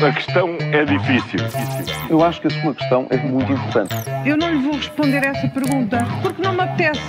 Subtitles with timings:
[0.00, 1.40] A questão é difícil.
[2.08, 3.92] Eu acho que a sua questão é muito importante.
[4.24, 7.00] Eu não lhe vou responder essa pergunta porque não me apetece.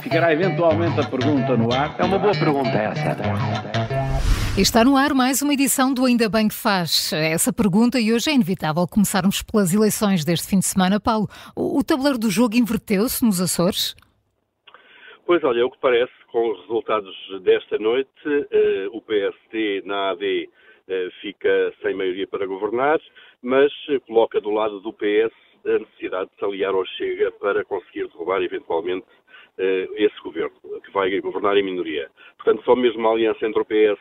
[0.00, 1.96] Ficará eventualmente a pergunta no ar.
[1.98, 3.16] É uma boa pergunta essa.
[4.56, 7.12] Está no ar mais uma edição do Ainda Bem que Faz.
[7.12, 11.00] Essa pergunta e hoje é inevitável começarmos pelas eleições deste fim de semana.
[11.00, 11.26] Paulo,
[11.56, 13.96] o, tabuleiro do jogo inverteu-se nos Açores?
[15.26, 20.10] Pois olha, é o que parece, com os resultados desta noite, eh, o PST na
[20.10, 20.48] AD
[21.20, 23.00] fica sem maioria para governar,
[23.42, 25.32] mas eh, coloca do lado do PS
[25.64, 29.06] a necessidade de se aliar ao Chega para conseguir derrubar eventualmente
[29.58, 30.52] eh, esse governo,
[30.84, 32.10] que vai governar em minoria.
[32.36, 34.00] Portanto, só mesmo a aliança entre o PS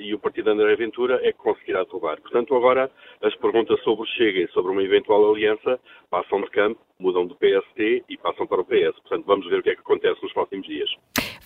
[0.00, 2.20] e o partido André Ventura é que conseguirá derrubar.
[2.20, 2.90] Portanto, agora
[3.22, 7.34] as perguntas sobre o Chega e sobre uma eventual aliança passam de campo, mudam do
[7.34, 8.98] PST e passam para o PS.
[9.00, 10.90] Portanto, vamos ver o que é que acontece nos próximos dias.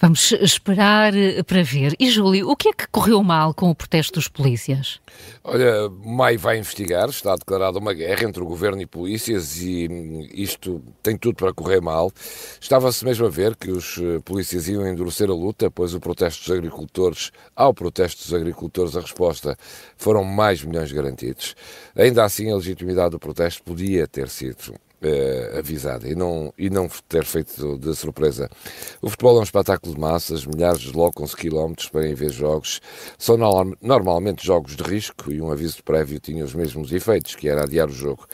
[0.01, 1.95] Vamos esperar eh, para ver.
[1.99, 5.01] E, Júlio, o que é que correu mal com o protesto dos polícias?
[5.43, 9.89] Olha, Maio vai investigar, está declarada uma guerra entre o governo e polícias e
[10.33, 12.13] isto tem tudo para correr mal.
[12.61, 16.45] Estava-se mesmo a ver que os eh, polícias iam endurecer a luta, pois o protesto
[16.45, 19.57] dos agricultores, ao protesto dos agricultores, a resposta
[19.97, 21.57] foram mais milhões garantidos.
[21.97, 26.89] Ainda assim, a legitimidade do protesto podia ter sido uh, avisada e não, e não
[27.09, 28.49] ter feito de surpresa.
[29.01, 32.81] O futebol é um espetáculo de massas, milhares deslocam-se quilómetros para ir ver jogos.
[33.19, 37.49] São no, normalmente jogos de risco e um aviso prévio tinha os mesmos efeitos, que
[37.49, 38.27] era adiar o jogo.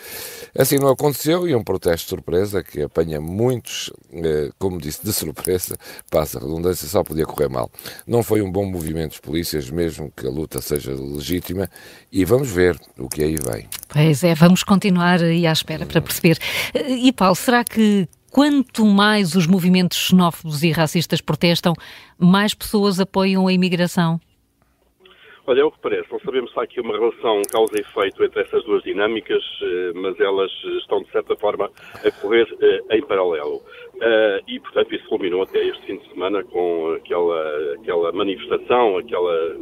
[0.57, 5.13] Assim não aconteceu e um protesto de surpresa que apanha muitos, uh, como disse, de
[5.13, 5.77] surpresa,
[6.11, 7.71] passa a redundância, só podia correr mal.
[8.07, 11.69] Não foi um bom movimento dos polícias, mesmo que a luta seja legítima,
[12.11, 13.69] e vamos ver o que aí vem.
[13.93, 16.39] Pois é, vamos continuar aí à espera para perceber.
[16.75, 21.73] E Paulo, será que quanto mais os movimentos xenófobos e racistas protestam,
[22.19, 24.21] mais pessoas apoiam a imigração?
[25.47, 26.11] Olha, é o que parece.
[26.11, 29.93] Não sabemos se há aqui uma relação causa e efeito entre essas duas dinâmicas, eh,
[29.95, 31.71] mas elas estão, de certa forma,
[32.03, 33.63] a correr eh, em paralelo.
[34.49, 39.57] E, portanto, isso culminou até este fim de semana com aquela, aquela manifestação, aquela,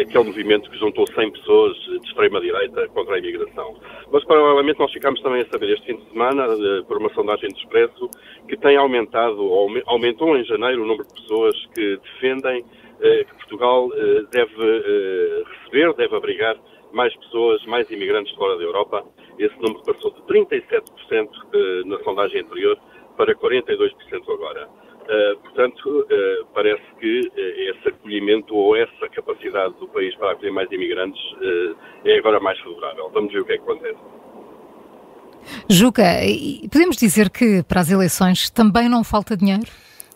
[0.00, 3.76] aquele movimento que juntou 100 pessoas de extrema-direita contra a imigração.
[4.10, 7.48] Mas, paralelamente, nós ficámos também a saber este fim de semana, uh, por uma sondagem
[7.48, 8.10] de Expresso,
[8.48, 9.40] que tem aumentado,
[9.86, 12.64] aumentou em janeiro o número de pessoas que defendem
[13.02, 13.88] que Portugal
[14.30, 16.56] deve receber, deve abrigar
[16.92, 19.04] mais pessoas, mais imigrantes fora da Europa.
[19.38, 20.82] Esse número passou de 37%
[21.54, 22.78] eh, na sondagem anterior
[23.16, 23.90] para 42%
[24.32, 24.68] agora.
[25.02, 30.52] Uh, portanto, uh, parece que uh, esse acolhimento ou essa capacidade do país para acolher
[30.52, 31.20] mais imigrantes
[32.04, 33.10] é agora mais favorável.
[33.12, 33.98] Vamos ver o que é que acontece.
[35.68, 36.04] Juca,
[36.70, 39.66] podemos dizer que para as eleições também não falta dinheiro?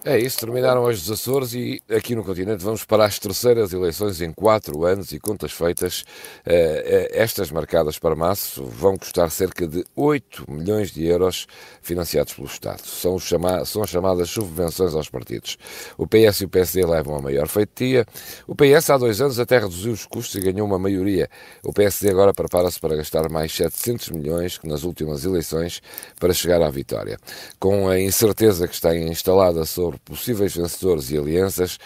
[0.09, 4.21] É isso, terminaram hoje os Açores e aqui no continente vamos para as terceiras eleições
[4.21, 6.05] em quatro anos e contas feitas.
[6.47, 11.49] Eh, eh, estas marcadas para março vão custar cerca de 8 milhões de euros
[11.83, 12.87] financiados pelo Estado.
[12.87, 15.59] São, chama são as chamadas subvenções aos partidos.
[15.99, 18.07] O PS e o PSD levam a maior feitia.
[18.47, 21.29] O PS há dois anos até reduziu os custos e ganhou uma maioria.
[21.65, 25.83] O PSD agora prepara-se para gastar mais 700 milhões que nas últimas eleições
[26.21, 27.19] para chegar à vitória.
[27.59, 31.79] Com a incerteza que está instalada sobre sobre possíveis vencedores e alianças,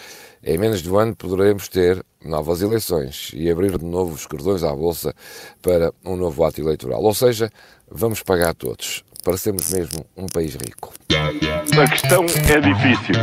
[0.43, 4.63] em menos de um ano poderemos ter novas eleições e abrir de novo os cordões
[4.63, 5.13] à Bolsa
[5.61, 7.01] para um novo ato eleitoral.
[7.01, 7.49] Ou seja,
[7.89, 9.03] vamos pagar todos.
[9.23, 10.91] Parecemos mesmo um país rico.
[11.11, 13.15] A questão é difícil.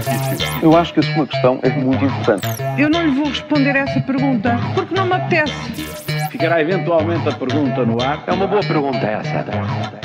[0.62, 2.47] Eu acho que a sua questão é muito importante.
[2.78, 5.53] Eu não lhe vou responder essa pergunta porque não me apetece.
[6.31, 8.22] Ficará eventualmente a pergunta no ar.
[8.28, 9.97] É uma boa pergunta essa.